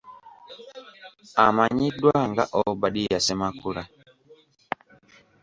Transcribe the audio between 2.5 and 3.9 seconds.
Obadia Ssemakula.